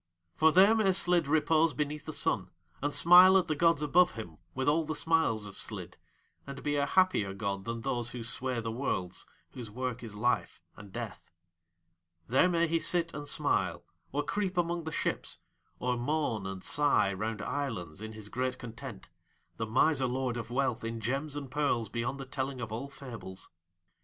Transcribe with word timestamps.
For 0.35 0.51
there 0.51 0.73
may 0.73 0.93
Slid 0.93 1.27
repose 1.27 1.75
beneath 1.75 2.05
the 2.05 2.11
sun 2.11 2.49
and 2.81 2.91
smile 2.91 3.37
at 3.37 3.47
the 3.47 3.53
gods 3.55 3.83
above 3.83 4.13
him 4.13 4.39
with 4.55 4.67
all 4.67 4.83
the 4.83 4.95
smiles 4.95 5.45
of 5.45 5.59
Slid, 5.59 5.95
and 6.47 6.63
be 6.63 6.75
a 6.75 6.87
happier 6.87 7.35
god 7.35 7.65
than 7.65 7.81
Those 7.81 8.09
who 8.09 8.23
sway 8.23 8.59
the 8.61 8.71
Worlds, 8.71 9.27
whose 9.51 9.69
work 9.69 10.01
is 10.01 10.15
Life 10.15 10.59
and 10.75 10.91
Death. 10.91 11.29
There 12.27 12.49
may 12.49 12.65
he 12.67 12.79
sit 12.79 13.13
and 13.13 13.27
smile, 13.27 13.85
or 14.11 14.23
creep 14.23 14.57
among 14.57 14.85
the 14.85 14.91
ships, 14.91 15.37
or 15.77 15.95
moan 15.97 16.47
and 16.47 16.63
sigh 16.63 17.13
round 17.13 17.39
islands 17.43 18.01
in 18.01 18.13
his 18.13 18.27
great 18.27 18.57
content 18.57 19.07
the 19.57 19.67
miser 19.67 20.07
lord 20.07 20.35
of 20.35 20.49
wealth 20.49 20.83
in 20.83 20.99
gems 20.99 21.35
and 21.35 21.51
pearls 21.51 21.89
beyond 21.89 22.19
the 22.19 22.25
telling 22.25 22.59
of 22.59 22.71
all 22.71 22.89
fables. 22.89 23.51